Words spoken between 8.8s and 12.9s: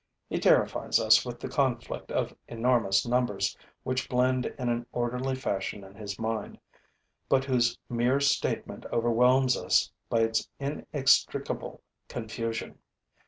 overwhelms us by its inextricable confusion.